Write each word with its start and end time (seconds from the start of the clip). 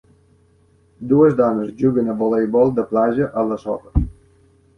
Dues 1.11 1.35
dones 1.41 1.75
juguen 1.81 2.09
a 2.15 2.15
voleibol 2.23 2.73
de 2.81 2.87
platja 2.95 3.29
a 3.45 3.45
la 3.53 3.61
sorra. 3.67 4.05